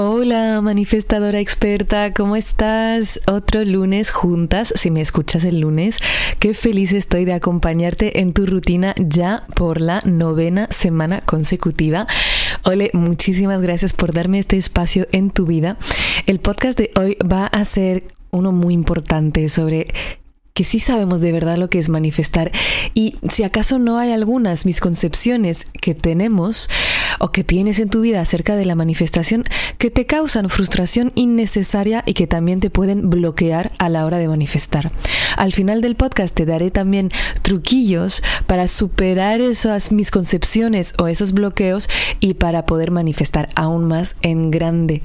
[0.00, 3.20] Hola, manifestadora experta, ¿cómo estás?
[3.26, 5.96] Otro lunes juntas, si me escuchas el lunes,
[6.38, 12.06] qué feliz estoy de acompañarte en tu rutina ya por la novena semana consecutiva.
[12.62, 15.76] Ole, muchísimas gracias por darme este espacio en tu vida.
[16.26, 19.88] El podcast de hoy va a ser uno muy importante sobre
[20.54, 22.52] que sí sabemos de verdad lo que es manifestar
[22.94, 26.68] y si acaso no hay algunas misconcepciones que tenemos
[27.18, 29.44] o que tienes en tu vida acerca de la manifestación
[29.78, 34.28] que te causan frustración innecesaria y que también te pueden bloquear a la hora de
[34.28, 34.92] manifestar.
[35.36, 37.10] Al final del podcast te daré también
[37.42, 41.88] truquillos para superar esas misconcepciones o esos bloqueos
[42.20, 45.02] y para poder manifestar aún más en grande.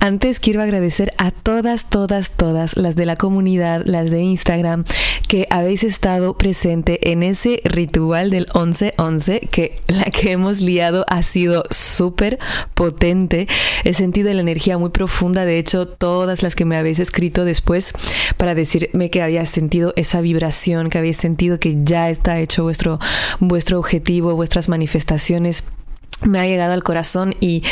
[0.00, 4.84] Antes quiero agradecer a todas, todas, todas las de la comunidad, las de Instagram,
[5.28, 11.22] que habéis estado presente en ese ritual del 11-11, que la que hemos liado ha
[11.22, 12.38] sido súper
[12.74, 13.48] potente.
[13.84, 17.92] He sentido la energía muy profunda, de hecho, todas las que me habéis escrito después
[18.36, 22.98] para decirme que había sentido esa vibración, que habéis sentido que ya está hecho vuestro,
[23.40, 25.64] vuestro objetivo, vuestras manifestaciones
[26.22, 27.62] me ha llegado al corazón y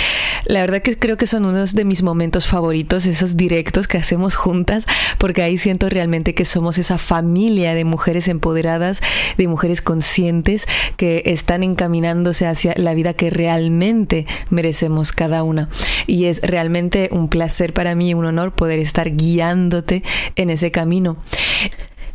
[0.47, 4.35] la verdad que creo que son unos de mis momentos favoritos, esos directos que hacemos
[4.35, 4.87] juntas,
[5.19, 9.01] porque ahí siento realmente que somos esa familia de mujeres empoderadas,
[9.39, 15.69] de mujeres conscientes que están encaminándose hacia la vida que realmente merecemos cada una.
[16.07, 20.03] Y es realmente un placer para mí, un honor poder estar guiándote
[20.37, 21.17] en ese camino.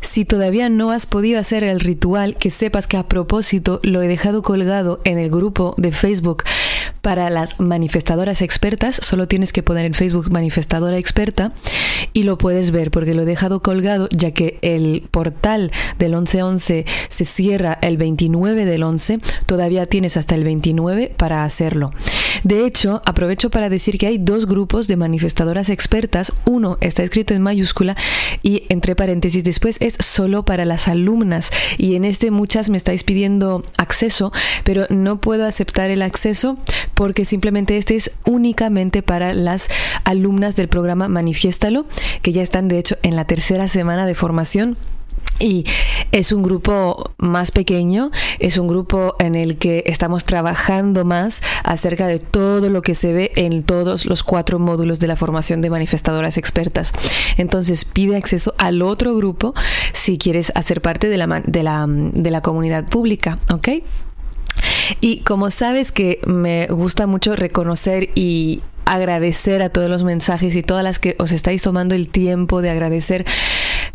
[0.01, 4.07] Si todavía no has podido hacer el ritual, que sepas que a propósito lo he
[4.07, 6.43] dejado colgado en el grupo de Facebook
[7.01, 8.99] para las manifestadoras expertas.
[9.01, 11.53] Solo tienes que poner en Facebook manifestadora experta
[12.13, 16.85] y lo puedes ver porque lo he dejado colgado ya que el portal del 1111
[17.09, 19.19] se cierra el 29 del 11.
[19.45, 21.91] Todavía tienes hasta el 29 para hacerlo.
[22.43, 26.33] De hecho, aprovecho para decir que hay dos grupos de manifestadoras expertas.
[26.45, 27.95] Uno está escrito en mayúscula
[28.43, 31.49] y entre paréntesis después es solo para las alumnas.
[31.77, 34.31] Y en este muchas me estáis pidiendo acceso,
[34.63, 36.57] pero no puedo aceptar el acceso
[36.93, 39.69] porque simplemente este es únicamente para las
[40.03, 41.85] alumnas del programa Manifiéstalo,
[42.21, 44.77] que ya están de hecho en la tercera semana de formación
[45.39, 45.65] y
[46.11, 52.07] es un grupo más pequeño, es un grupo en el que estamos trabajando más acerca
[52.07, 55.69] de todo lo que se ve en todos los cuatro módulos de la formación de
[55.69, 56.93] manifestadoras expertas.
[57.37, 59.53] Entonces pide acceso al otro grupo
[59.93, 63.69] si quieres hacer parte de la, de la, de la comunidad pública, ¿ok?
[65.01, 70.63] Y como sabes que me gusta mucho reconocer y agradecer a todos los mensajes y
[70.63, 73.25] todas las que os estáis tomando el tiempo de agradecer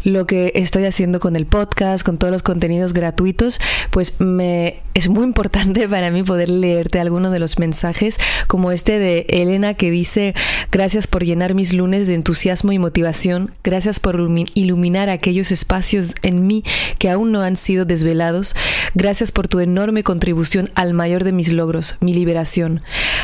[0.04, 5.08] lo que estoy haciendo con el podcast, con todos los contenidos gratuitos, pues me es
[5.08, 9.90] muy importante para mí poder leerte algunos de los mensajes, como este de Elena que
[9.90, 10.34] dice,
[10.70, 14.20] gracias por llenar mis lunes de entusiasmo y motivación, gracias por
[14.54, 16.64] iluminar aquellos espacios en mí
[16.98, 18.54] que aún no han sido desvelados,
[18.94, 22.82] gracias por tu enorme contribución al mayor de mis logros, mi liberación,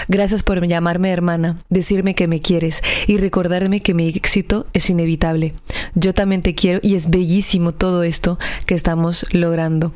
[0.08, 5.54] gracias por llamarme hermana, decirme que me quieres y recordarme que mi éxito es inevitable.
[5.94, 9.92] Yo también te quiero y es bellísimo todo esto que estamos logrando.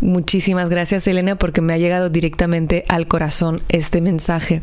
[0.00, 4.62] Muchísimas gracias Elena porque me ha llegado directamente al corazón este mensaje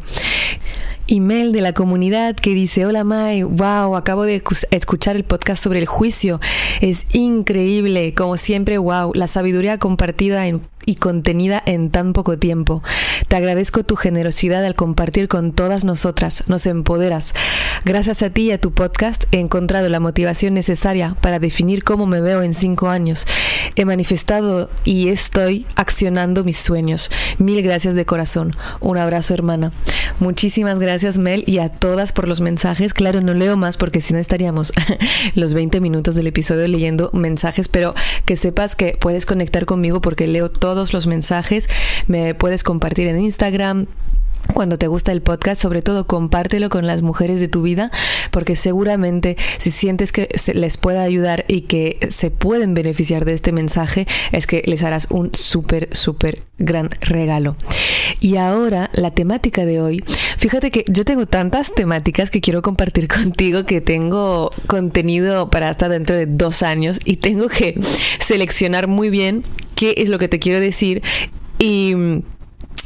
[1.08, 5.80] email de la comunidad que dice, hola Mai, wow, acabo de escuchar el podcast sobre
[5.80, 6.40] el juicio,
[6.82, 10.44] es increíble, como siempre, wow, la sabiduría compartida
[10.88, 12.82] y contenida en tan poco tiempo.
[13.28, 17.34] Te agradezco tu generosidad al compartir con todas nosotras, nos empoderas.
[17.84, 22.08] Gracias a ti y a tu podcast he encontrado la motivación necesaria para definir cómo
[22.08, 23.28] me veo en cinco años.
[23.76, 27.12] He manifestado y estoy accionando mis sueños.
[27.38, 28.56] Mil gracias de corazón.
[28.80, 29.72] Un abrazo hermana.
[30.20, 32.94] Muchísimas gracias Mel y a todas por los mensajes.
[32.94, 34.74] Claro, no leo más porque si no estaríamos
[35.36, 37.94] los 20 minutos del episodio leyendo mensajes, pero
[38.26, 41.70] que sepas que puedes conectar conmigo porque leo todo todos los mensajes.
[42.08, 43.86] Me puedes compartir en Instagram,
[44.54, 47.92] cuando te gusta el podcast, sobre todo compártelo con las mujeres de tu vida,
[48.32, 53.34] porque seguramente si sientes que se les pueda ayudar y que se pueden beneficiar de
[53.34, 57.56] este mensaje, es que les harás un súper, súper gran regalo.
[58.20, 60.04] Y ahora la temática de hoy,
[60.38, 65.90] fíjate que yo tengo tantas temáticas que quiero compartir contigo que tengo contenido para hasta
[65.90, 67.80] dentro de dos años y tengo que
[68.20, 69.44] seleccionar muy bien
[69.76, 71.02] qué es lo que te quiero decir
[71.60, 71.96] y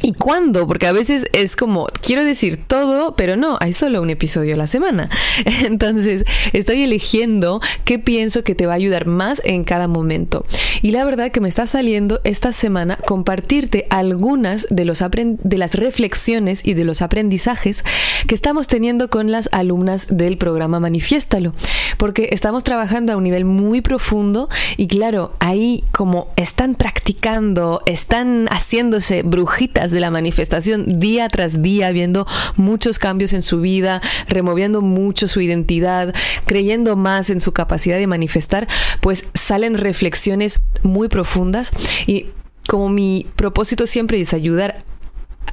[0.01, 0.65] ¿Y cuándo?
[0.65, 4.57] Porque a veces es como, quiero decir todo, pero no, hay solo un episodio a
[4.57, 5.09] la semana.
[5.65, 6.23] Entonces,
[6.53, 10.43] estoy eligiendo qué pienso que te va a ayudar más en cada momento.
[10.81, 15.75] Y la verdad que me está saliendo esta semana compartirte algunas de, los de las
[15.75, 17.83] reflexiones y de los aprendizajes
[18.27, 21.53] que estamos teniendo con las alumnas del programa Manifiéstalo.
[21.97, 24.47] Porque estamos trabajando a un nivel muy profundo
[24.77, 31.91] y claro, ahí como están practicando, están haciéndose brujitas de la manifestación día tras día,
[31.91, 36.13] viendo muchos cambios en su vida, removiendo mucho su identidad,
[36.45, 38.67] creyendo más en su capacidad de manifestar,
[39.01, 41.71] pues salen reflexiones muy profundas
[42.07, 42.27] y
[42.67, 44.83] como mi propósito siempre es ayudar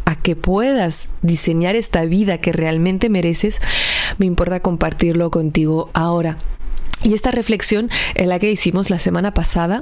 [0.04, 3.60] a que puedas diseñar esta vida que realmente mereces,
[4.18, 6.38] me importa compartirlo contigo ahora.
[7.02, 9.80] Y esta reflexión es la que hicimos la semana pasada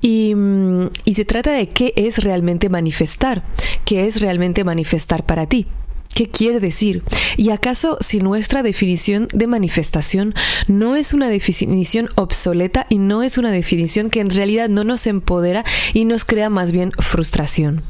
[0.00, 3.42] y, mm, y, se trata de qué es realmente manifestar,
[3.84, 5.66] qué es realmente manifestar para ti.
[6.14, 7.02] ¿Qué quiere decir?
[7.36, 10.34] ¿Y acaso si nuestra definición de manifestación
[10.66, 15.06] no es una definición obsoleta y no es una definición que en realidad no nos
[15.06, 15.62] empodera
[15.92, 17.82] y nos crea más bien frustración?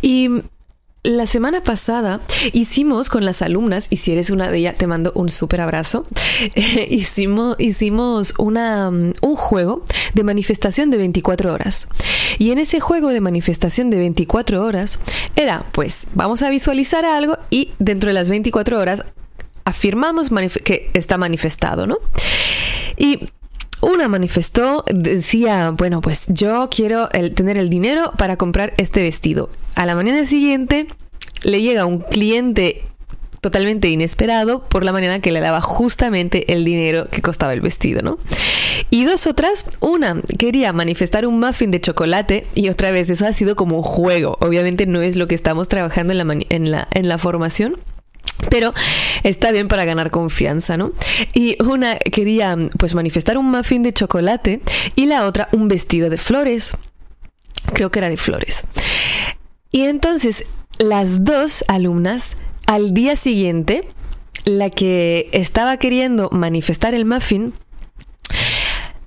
[0.00, 0.28] Y
[1.04, 2.20] la semana pasada
[2.52, 6.06] hicimos con las alumnas, y si eres una de ellas, te mando un súper abrazo,
[6.88, 9.84] hicimos, hicimos una, um, un juego
[10.14, 11.88] de manifestación de 24 horas.
[12.38, 15.00] Y en ese juego de manifestación de 24 horas
[15.34, 19.04] era, pues, vamos a visualizar algo y dentro de las 24 horas
[19.64, 20.30] afirmamos
[20.64, 21.98] que está manifestado, ¿no?
[22.96, 23.28] Y
[23.82, 29.50] una manifestó, decía, bueno, pues yo quiero tener el dinero para comprar este vestido.
[29.74, 30.86] A la mañana siguiente
[31.42, 32.84] le llega un cliente
[33.40, 38.00] totalmente inesperado por la mañana que le daba justamente el dinero que costaba el vestido,
[38.00, 38.18] ¿no?
[38.90, 43.32] Y dos otras, una quería manifestar un muffin de chocolate y otra vez eso ha
[43.32, 44.38] sido como un juego.
[44.40, 47.76] Obviamente no es lo que estamos trabajando en la, en la, en la formación,
[48.48, 48.72] pero
[49.22, 50.92] está bien para ganar confianza, ¿no?
[51.34, 54.60] Y una quería pues manifestar un muffin de chocolate
[54.94, 56.76] y la otra un vestido de flores.
[57.74, 58.64] Creo que era de flores.
[59.70, 60.44] Y entonces
[60.78, 62.36] las dos alumnas
[62.66, 63.82] al día siguiente,
[64.44, 67.54] la que estaba queriendo manifestar el muffin,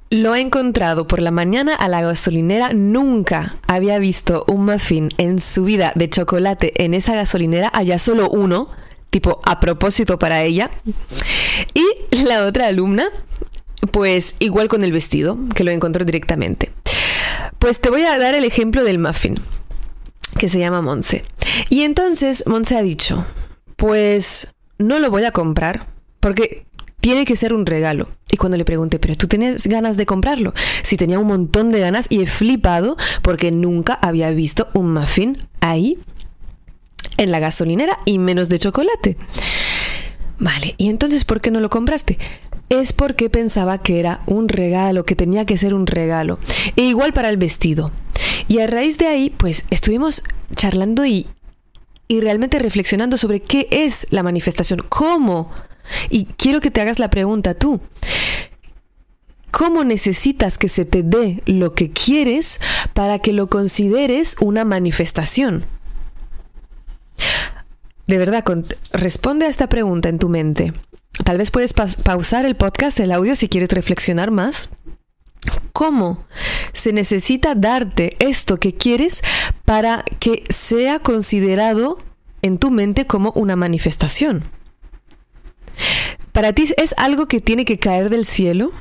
[0.09, 2.71] lo ha encontrado por la mañana a la gasolinera.
[2.73, 7.69] Nunca había visto un muffin en su vida de chocolate en esa gasolinera.
[7.73, 8.69] Allá solo uno
[9.15, 10.69] tipo a propósito para ella.
[11.73, 11.85] Y
[12.25, 13.07] la otra alumna,
[13.91, 16.73] pues igual con el vestido, que lo encontró directamente.
[17.57, 19.35] Pues te voy a dar el ejemplo del muffin,
[20.37, 21.23] que se llama Monse.
[21.69, 23.25] Y entonces Monse ha dicho,
[23.77, 25.87] pues no lo voy a comprar,
[26.19, 26.65] porque
[26.99, 28.09] tiene que ser un regalo.
[28.29, 30.53] Y cuando le pregunté, pero tú tienes ganas de comprarlo,
[30.83, 35.47] si tenía un montón de ganas y he flipado porque nunca había visto un muffin
[35.61, 35.99] ahí
[37.17, 39.17] en la gasolinera y menos de chocolate.
[40.37, 42.17] Vale, ¿y entonces por qué no lo compraste?
[42.69, 46.39] Es porque pensaba que era un regalo, que tenía que ser un regalo.
[46.75, 47.91] E igual para el vestido.
[48.47, 50.23] Y a raíz de ahí, pues estuvimos
[50.55, 51.27] charlando y,
[52.07, 55.51] y realmente reflexionando sobre qué es la manifestación, cómo.
[56.09, 57.79] Y quiero que te hagas la pregunta tú.
[59.51, 62.59] ¿Cómo necesitas que se te dé lo que quieres
[62.93, 65.65] para que lo consideres una manifestación?
[68.07, 68.43] De verdad,
[68.91, 70.73] responde a esta pregunta en tu mente.
[71.23, 74.69] Tal vez puedes pausar el podcast, el audio, si quieres reflexionar más.
[75.71, 76.25] ¿Cómo
[76.73, 79.21] se necesita darte esto que quieres
[79.65, 81.97] para que sea considerado
[82.41, 84.43] en tu mente como una manifestación?
[86.31, 88.71] ¿Para ti es algo que tiene que caer del cielo?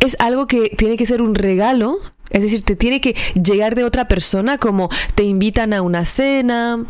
[0.00, 1.98] ¿Es algo que tiene que ser un regalo?
[2.30, 6.86] Es decir, te tiene que llegar de otra persona como te invitan a una cena,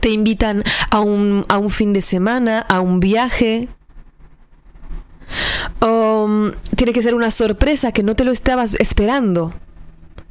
[0.00, 3.68] te invitan a un, a un fin de semana, a un viaje.
[5.80, 9.52] Mm, tiene que ser una sorpresa que no te lo estabas esperando.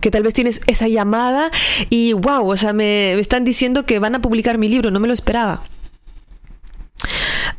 [0.02, 1.50] Que tal vez tienes esa llamada
[1.90, 5.08] y wow, o sea, me, están diciendo que van a publicar mi libro, no me
[5.08, 5.62] lo esperaba.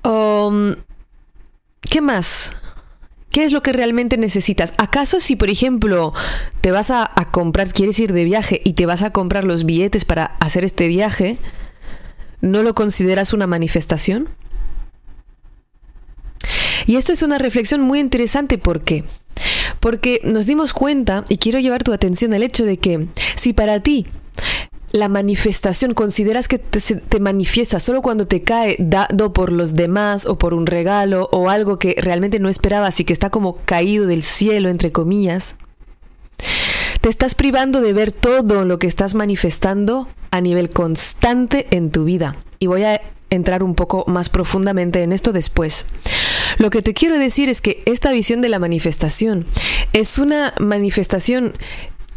[0.04, 0.72] Mm,
[1.80, 2.50] ¿Qué más?
[3.30, 4.72] ¿Qué es lo que realmente necesitas?
[4.78, 6.12] ¿Acaso si, por ejemplo,
[6.60, 10.04] te vas a, comprar, quieres ir de viaje y te vas a comprar los billetes
[10.04, 11.38] para hacer este viaje,
[12.40, 14.28] ¿no lo consideras una manifestación?
[16.86, 18.56] Y esto es una reflexión muy interesante.
[18.56, 19.04] ¿Por qué?
[19.80, 23.80] Porque nos dimos cuenta, y quiero llevar tu atención al hecho de que si para
[23.80, 24.06] ti
[24.90, 30.24] la manifestación, consideras que te, te, manifiesta solo cuando te cae dado por los demás
[30.24, 34.06] o por un regalo o algo que realmente no esperabas y que está como caído
[34.06, 35.56] del cielo, entre comillas,
[37.02, 42.04] te estás privando de ver todo lo que estás manifestando a nivel constante en tu
[42.04, 42.36] vida.
[42.58, 45.86] Y voy a entrar un poco más profundamente en esto después.
[46.58, 49.46] Lo que te quiero decir es que esta visión de la manifestación
[49.92, 51.54] es una manifestación,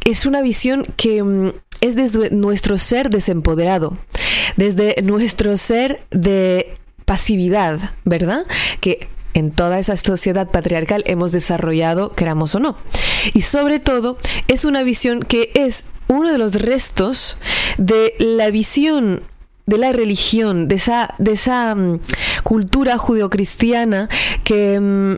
[0.06, 3.98] es una visión que mm, es desde nuestro ser desempoderado,
[4.56, 6.76] desde nuestro ser de
[7.06, 8.46] pasividad, ¿verdad?
[8.80, 12.76] Que en toda esa sociedad patriarcal hemos desarrollado, queramos o no.
[13.34, 17.38] Y sobre todo, es una visión que es uno de los restos
[17.78, 19.24] de la visión
[19.66, 22.00] de la religión, de esa, de esa mm,
[22.44, 24.10] cultura judeocristiana
[24.44, 25.16] que mm,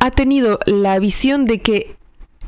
[0.00, 1.96] ha tenido la visión de que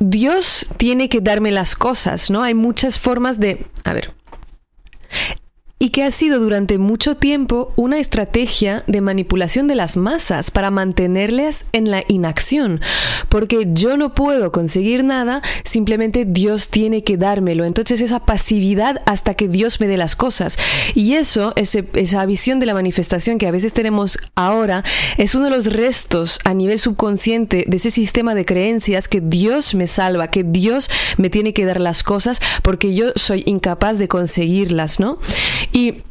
[0.00, 2.42] Dios tiene que darme las cosas, ¿no?
[2.42, 3.66] Hay muchas formas de...
[3.84, 4.12] A ver,
[5.82, 10.70] y que ha sido durante mucho tiempo una estrategia de manipulación de las masas para
[10.70, 12.80] mantenerles en la inacción,
[13.28, 17.64] porque yo no puedo conseguir nada, simplemente Dios tiene que dármelo.
[17.64, 20.56] Entonces esa pasividad hasta que Dios me dé las cosas.
[20.94, 24.84] Y eso, esa visión de la manifestación que a veces tenemos ahora,
[25.18, 29.74] es uno de los restos a nivel subconsciente de ese sistema de creencias que Dios
[29.74, 34.06] me salva, que Dios me tiene que dar las cosas porque yo soy incapaz de
[34.06, 35.18] conseguirlas, ¿no?
[35.72, 36.02] Y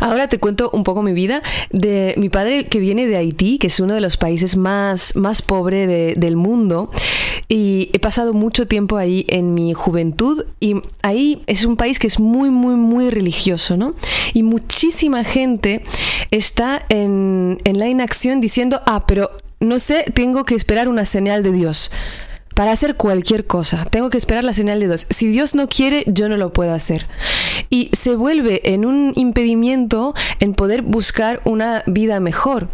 [0.00, 3.68] Ahora te cuento un poco mi vida de mi padre que viene de Haití, que
[3.68, 6.90] es uno de los países más, más pobres del mundo.
[7.48, 12.06] Y he pasado mucho tiempo ahí en mi juventud y ahí es un país que
[12.06, 13.94] es muy, muy, muy religioso, ¿no?
[14.32, 15.82] Y muchísima gente
[16.30, 21.42] está en, en la inacción diciendo, ah, pero no sé, tengo que esperar una señal
[21.42, 21.90] de Dios
[22.54, 23.84] para hacer cualquier cosa.
[23.84, 25.06] Tengo que esperar la señal de Dios.
[25.10, 27.06] Si Dios no quiere, yo no lo puedo hacer.
[27.70, 32.68] Y se vuelve en un impedimento en poder buscar una vida mejor.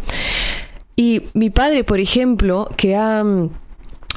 [0.95, 3.23] Y mi padre, por ejemplo, que ha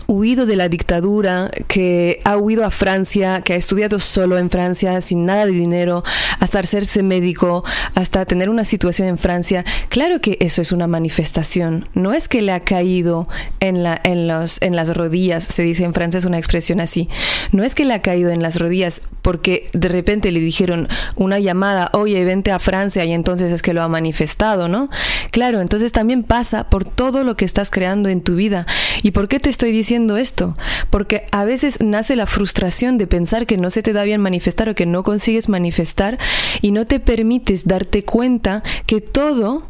[0.07, 5.01] huido de la dictadura, que ha huido a Francia, que ha estudiado solo en Francia
[5.01, 6.03] sin nada de dinero,
[6.41, 9.65] hasta hacerse médico, hasta tener una situación en Francia.
[9.89, 11.89] Claro que eso es una manifestación.
[11.95, 13.29] No es que le ha caído
[13.61, 17.09] en, la, en, los, en las rodillas, se dice en francés una expresión así.
[17.53, 21.39] No es que le ha caído en las rodillas porque de repente le dijeron una
[21.39, 24.91] llamada, oye, vente a Francia y entonces es que lo ha manifestado, ¿no?
[25.31, 28.67] Claro, entonces también pasa por todo lo que estás creando en tu vida.
[29.05, 30.17] ¿Y por qué te estoy diciendo?
[30.17, 30.57] esto?
[30.89, 34.71] Porque a veces nace la frustración de pensar que no se te da bien manifestar
[34.71, 36.19] o que no consigues manifestar
[36.63, 39.69] y no te permites darte cuenta que todo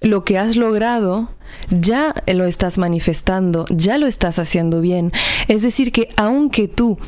[0.00, 1.30] lo que has logrado
[1.70, 5.12] ya lo estás manifestando, ya lo estás haciendo bien.
[5.46, 6.98] Es decir, que aunque tú,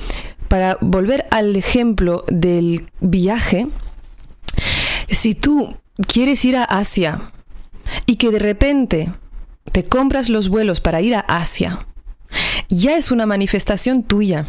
[0.47, 3.67] para volver al ejemplo del viaje,
[5.11, 5.75] si tú
[6.07, 7.21] quieres ir a Asia
[8.07, 9.09] y que de repente
[9.73, 11.79] te compras los vuelos para ir a Asia,
[12.69, 14.47] ya es una manifestación tuya.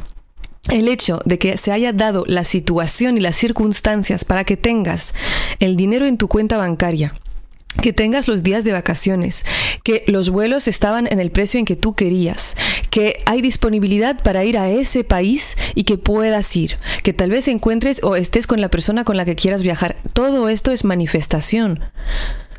[0.70, 5.14] El hecho de que se haya dado la situación y las circunstancias para que tengas
[5.60, 7.14] el dinero en tu cuenta bancaria,
[7.84, 9.46] que tengas los días de vacaciones,
[9.84, 12.56] que los vuelos estaban en el precio en que tú querías,
[12.90, 17.48] que hay disponibilidad para ir a ese país y que puedas ir, que tal vez
[17.48, 19.98] encuentres o estés con la persona con la que quieras viajar.
[20.14, 21.82] Todo esto es manifestación.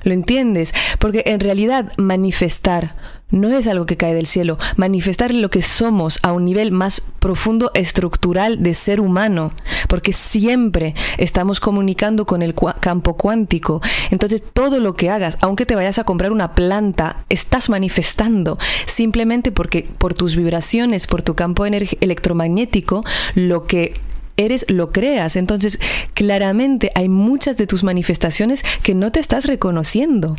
[0.07, 0.73] ¿Lo entiendes?
[1.01, 2.95] Porque en realidad manifestar
[3.29, 4.57] no es algo que cae del cielo.
[4.77, 9.51] Manifestar lo que somos a un nivel más profundo, estructural de ser humano,
[9.89, 13.83] porque siempre estamos comunicando con el campo cuántico.
[14.13, 19.51] Entonces todo lo que hagas, aunque te vayas a comprar una planta, estás manifestando simplemente
[19.51, 23.03] porque por tus vibraciones, por tu campo electromagnético,
[23.35, 23.95] lo que
[24.37, 25.37] eres lo creas.
[25.37, 25.79] Entonces,
[26.15, 30.37] claramente hay muchas de tus manifestaciones que no te estás reconociendo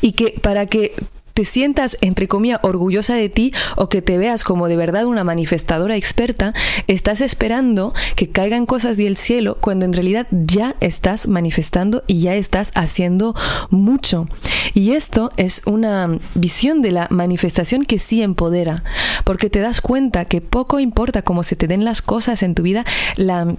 [0.00, 0.94] y que para que
[1.38, 5.22] te sientas, entre comillas, orgullosa de ti o que te veas como de verdad una
[5.22, 6.52] manifestadora experta,
[6.88, 12.34] estás esperando que caigan cosas del cielo cuando en realidad ya estás manifestando y ya
[12.34, 13.36] estás haciendo
[13.70, 14.26] mucho.
[14.74, 18.82] Y esto es una visión de la manifestación que sí empodera,
[19.22, 22.64] porque te das cuenta que poco importa cómo se te den las cosas en tu
[22.64, 23.54] vida, la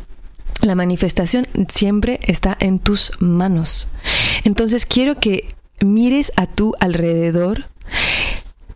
[0.62, 3.88] la manifestación siempre está en tus manos.
[4.44, 5.46] Entonces quiero que
[5.82, 7.66] mires a tu alrededor,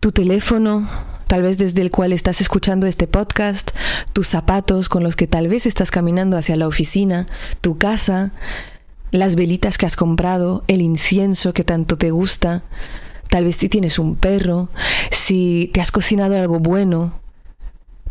[0.00, 0.88] tu teléfono,
[1.26, 3.70] tal vez desde el cual estás escuchando este podcast,
[4.12, 7.26] tus zapatos con los que tal vez estás caminando hacia la oficina,
[7.60, 8.32] tu casa,
[9.10, 12.64] las velitas que has comprado, el incienso que tanto te gusta,
[13.28, 14.68] tal vez si tienes un perro,
[15.10, 17.20] si te has cocinado algo bueno.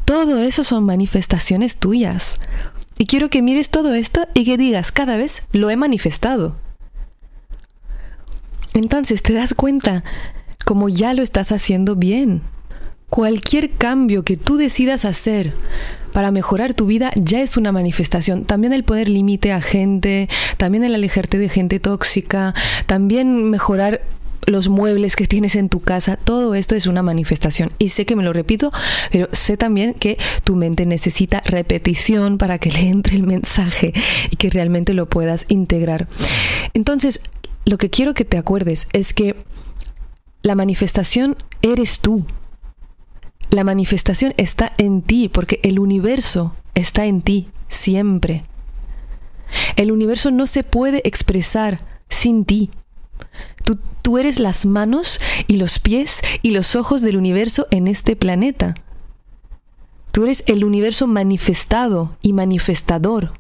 [0.05, 2.39] Todo eso son manifestaciones tuyas.
[2.97, 6.57] Y quiero que mires todo esto y que digas cada vez lo he manifestado.
[8.73, 10.03] Entonces te das cuenta
[10.65, 12.41] como ya lo estás haciendo bien.
[13.09, 15.53] Cualquier cambio que tú decidas hacer
[16.13, 18.45] para mejorar tu vida ya es una manifestación.
[18.45, 22.53] También el poner límite a gente, también el alejarte de gente tóxica,
[22.87, 24.01] también mejorar
[24.45, 27.71] los muebles que tienes en tu casa, todo esto es una manifestación.
[27.79, 28.71] Y sé que me lo repito,
[29.11, 33.93] pero sé también que tu mente necesita repetición para que le entre el mensaje
[34.31, 36.07] y que realmente lo puedas integrar.
[36.73, 37.21] Entonces,
[37.65, 39.35] lo que quiero que te acuerdes es que
[40.41, 42.25] la manifestación eres tú.
[43.49, 48.43] La manifestación está en ti porque el universo está en ti siempre.
[49.75, 52.71] El universo no se puede expresar sin ti.
[53.63, 58.15] Tú, tú, eres las manos y los pies y los ojos del universo en este
[58.15, 58.73] planeta.
[60.11, 63.33] Tú eres el universo manifestado y manifestador.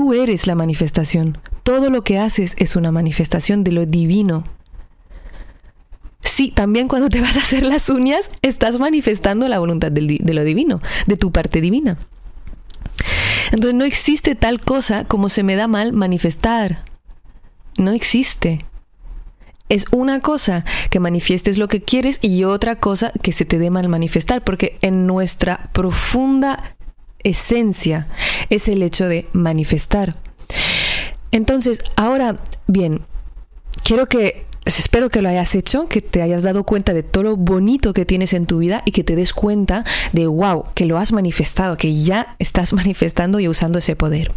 [0.00, 1.36] Tú eres la manifestación.
[1.62, 4.44] Todo lo que haces es una manifestación de lo divino.
[6.22, 10.42] Sí, también cuando te vas a hacer las uñas, estás manifestando la voluntad de lo
[10.42, 11.98] divino, de tu parte divina.
[13.52, 16.82] Entonces no existe tal cosa como se me da mal manifestar.
[17.76, 18.56] No existe.
[19.68, 23.68] Es una cosa que manifiestes lo que quieres y otra cosa que se te dé
[23.68, 26.74] mal manifestar, porque en nuestra profunda
[27.24, 28.08] esencia
[28.48, 30.16] es el hecho de manifestar.
[31.32, 32.36] Entonces, ahora,
[32.66, 33.02] bien,
[33.84, 37.36] quiero que espero que lo hayas hecho, que te hayas dado cuenta de todo lo
[37.36, 40.98] bonito que tienes en tu vida y que te des cuenta de, wow, que lo
[40.98, 44.32] has manifestado, que ya estás manifestando y usando ese poder.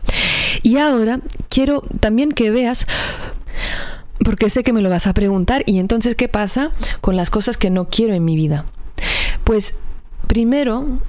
[0.62, 2.88] Y ahora quiero también que veas,
[4.24, 6.72] porque sé que me lo vas a preguntar, y entonces, ¿qué pasa
[7.02, 8.66] con las cosas que no quiero en mi vida?
[9.44, 9.80] Pues
[10.28, 11.00] primero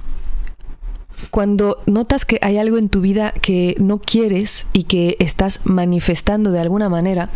[1.31, 6.51] cuando notas que hay algo en tu vida que no quieres y que estás manifestando
[6.51, 7.29] de alguna manera,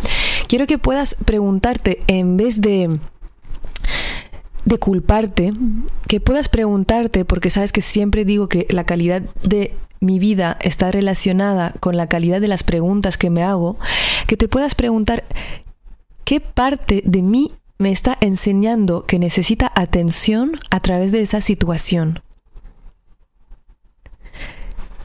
[0.48, 2.98] quiero que puedas preguntarte en vez de
[4.64, 5.52] de culparte,
[6.06, 10.90] que puedas preguntarte, porque sabes que siempre digo que la calidad de mi vida está
[10.90, 13.78] relacionada con la calidad de las preguntas que me hago,
[14.26, 15.24] que te puedas preguntar
[16.24, 22.20] qué parte de mí me está enseñando que necesita atención a través de esa situación.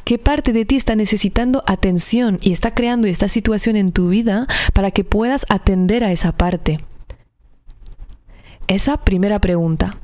[0.06, 4.46] ¿Qué parte de ti está necesitando atención y está creando esta situación en tu vida
[4.74, 6.80] para que puedas atender a esa parte?
[8.68, 9.98] Esa primera pregunta.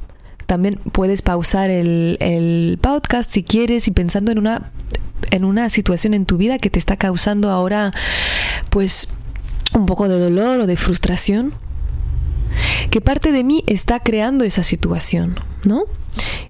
[0.48, 4.72] También puedes pausar el, podcast si quieres y pensando en una,
[5.30, 7.94] en una situación en tu vida que te está causando ahora
[8.72, 9.08] pues
[9.76, 11.54] un poco de dolor o de frustración.
[12.90, 15.40] ¿Qué parte de mí está creando esa situación?
[15.64, 15.84] ¿No?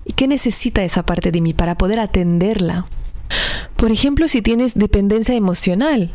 [0.05, 2.85] ¿Y qué necesita esa parte de mí para poder atenderla?
[3.81, 6.11] Por ejemplo, si tienes dependencia emocional,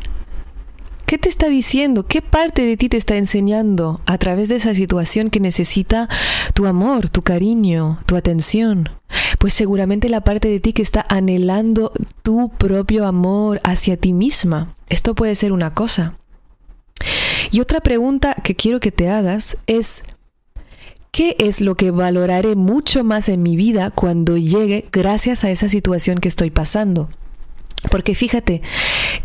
[1.05, 2.07] ¿qué te está diciendo?
[2.07, 6.07] ¿Qué parte de ti te está enseñando a través de esa situación que necesita
[6.53, 8.87] tu amor, tu cariño, tu atención?
[9.37, 11.91] Pues seguramente la parte de ti que está anhelando
[12.23, 14.73] tu propio amor hacia ti misma.
[14.87, 16.17] Esto puede ser una cosa.
[17.51, 20.03] Y otra pregunta que quiero que te hagas es,
[21.11, 25.67] ¿qué es lo que valoraré mucho más en mi vida cuando llegue gracias a esa
[25.67, 27.09] situación que estoy pasando?
[27.89, 28.61] Porque fíjate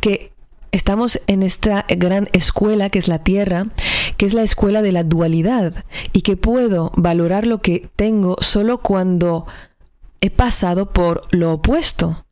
[0.01, 0.33] que
[0.73, 3.65] estamos en esta gran escuela que es la Tierra,
[4.17, 8.79] que es la escuela de la dualidad y que puedo valorar lo que tengo solo
[8.79, 9.47] cuando
[10.21, 12.25] he pasado por lo opuesto.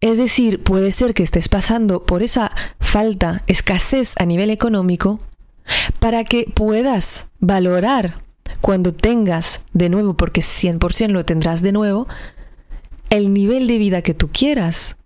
[0.00, 5.18] Es decir, puede ser que estés pasando por esa falta, escasez a nivel económico,
[5.98, 8.14] para que puedas valorar
[8.60, 12.06] cuando tengas de nuevo, porque 100% lo tendrás de nuevo,
[13.10, 14.97] el nivel de vida que tú quieras.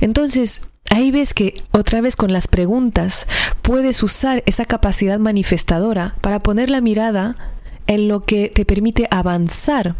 [0.00, 3.26] Entonces, ahí ves que otra vez con las preguntas
[3.62, 7.34] puedes usar esa capacidad manifestadora para poner la mirada
[7.86, 9.96] en lo que te permite avanzar.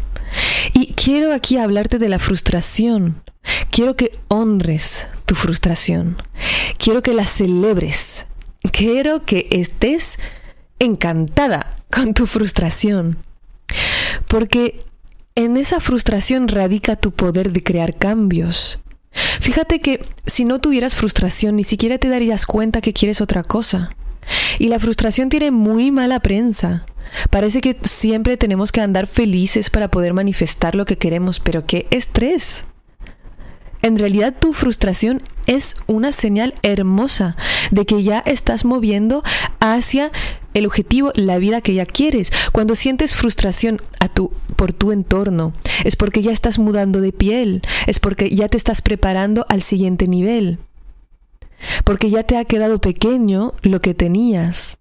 [0.73, 3.21] Y quiero aquí hablarte de la frustración.
[3.71, 6.17] Quiero que honres tu frustración.
[6.77, 8.25] Quiero que la celebres.
[8.71, 10.17] Quiero que estés
[10.79, 13.17] encantada con tu frustración.
[14.27, 14.79] Porque
[15.35, 18.79] en esa frustración radica tu poder de crear cambios.
[19.45, 23.91] Fíjate que si no tuvieras frustración, ni siquiera te darías cuenta que quieres otra cosa.
[24.57, 26.87] Y la frustración tiene muy mala prensa.
[27.29, 31.85] Parece que siempre tenemos que andar felices para poder manifestar lo que queremos, pero qué
[31.91, 32.63] estrés.
[33.83, 37.37] En realidad tu frustración es una señal hermosa
[37.69, 39.21] de que ya estás moviendo
[39.59, 40.11] hacia
[40.55, 42.31] el objetivo, la vida que ya quieres.
[42.51, 47.61] Cuando sientes frustración a tu, por tu entorno, es porque ya estás mudando de piel,
[47.85, 50.57] es porque ya te estás preparando al siguiente nivel,
[51.83, 54.77] porque ya te ha quedado pequeño lo que tenías.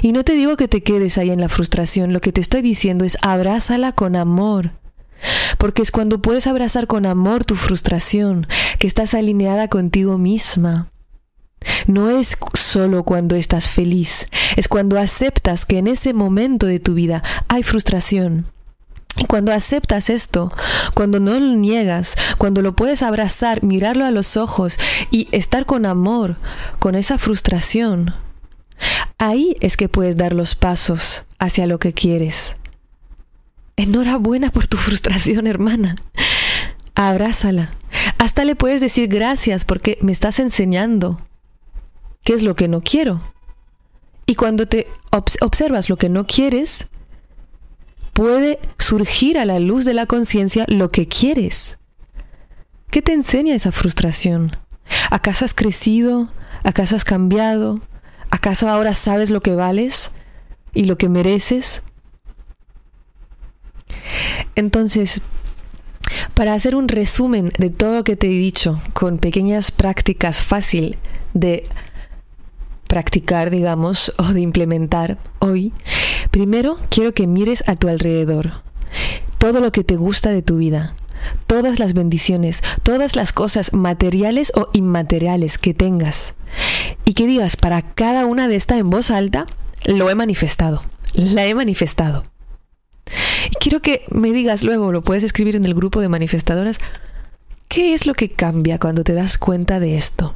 [0.00, 2.62] Y no te digo que te quedes ahí en la frustración, lo que te estoy
[2.62, 4.72] diciendo es abrázala con amor.
[5.58, 8.46] Porque es cuando puedes abrazar con amor tu frustración,
[8.78, 10.90] que estás alineada contigo misma.
[11.86, 16.94] No es solo cuando estás feliz, es cuando aceptas que en ese momento de tu
[16.94, 18.46] vida hay frustración.
[19.16, 20.52] Y cuando aceptas esto,
[20.94, 24.78] cuando no lo niegas, cuando lo puedes abrazar, mirarlo a los ojos
[25.10, 26.36] y estar con amor,
[26.80, 28.14] con esa frustración,
[29.18, 32.56] ahí es que puedes dar los pasos hacia lo que quieres.
[33.76, 35.96] Enhorabuena por tu frustración, hermana.
[36.94, 37.70] Abrázala.
[38.18, 41.16] Hasta le puedes decir gracias porque me estás enseñando
[42.24, 43.20] qué es lo que no quiero.
[44.26, 46.86] Y cuando te observas lo que no quieres,
[48.14, 51.78] puede surgir a la luz de la conciencia lo que quieres.
[52.90, 54.56] ¿Qué te enseña esa frustración?
[55.10, 56.30] ¿Acaso has crecido?
[56.62, 57.80] ¿Acaso has cambiado?
[58.30, 60.12] ¿Acaso ahora sabes lo que vales
[60.72, 61.82] y lo que mereces?
[64.54, 65.20] Entonces,
[66.34, 70.96] para hacer un resumen de todo lo que te he dicho, con pequeñas prácticas fácil
[71.32, 71.66] de
[72.88, 75.72] practicar, digamos, o de implementar hoy,
[76.30, 78.62] primero quiero que mires a tu alrededor,
[79.38, 80.94] todo lo que te gusta de tu vida,
[81.46, 86.34] todas las bendiciones, todas las cosas materiales o inmateriales que tengas,
[87.04, 89.46] y que digas para cada una de estas en voz alta,
[89.84, 90.82] lo he manifestado,
[91.14, 92.22] la he manifestado.
[93.60, 96.78] Quiero que me digas luego, lo puedes escribir en el grupo de manifestadoras,
[97.68, 100.34] ¿qué es lo que cambia cuando te das cuenta de esto?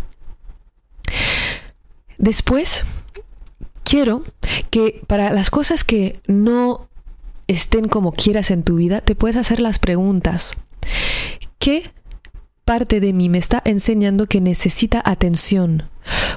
[2.19, 2.85] Después,
[3.85, 4.23] quiero
[4.71, 6.89] que para las cosas que no
[7.47, 10.55] estén como quieras en tu vida, te puedes hacer las preguntas.
[11.59, 11.91] ¿Qué
[12.65, 15.85] parte de mí me está enseñando que necesita atención?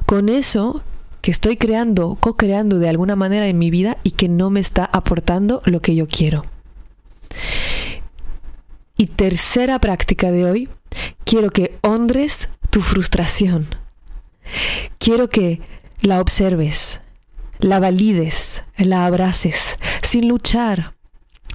[0.06, 0.84] Con eso
[1.22, 4.86] que estoy creando, co-creando de alguna manera en mi vida y que no me está
[4.86, 6.42] aportando lo que yo quiero.
[8.98, 10.70] Y tercera práctica de hoy,
[11.26, 13.68] quiero que honres tu frustración.
[14.98, 15.62] Quiero que
[16.02, 17.02] la observes,
[17.60, 20.94] la valides, la abraces, sin luchar,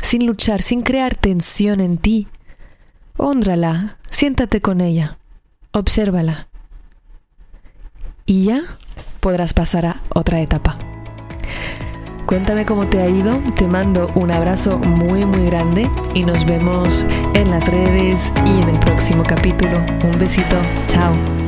[0.02, 2.26] sin luchar, sin crear tensión en ti.
[3.16, 5.18] Honrala, siéntate con ella,
[5.72, 6.48] obsérvala.
[8.24, 8.62] Y ya
[9.20, 10.76] podrás pasar a otra etapa.
[12.26, 17.06] Cuéntame cómo te ha ido, te mando un abrazo muy muy grande y nos vemos
[17.34, 19.78] en las redes y en el próximo capítulo.
[20.02, 20.56] Un besito,
[20.88, 21.45] chao.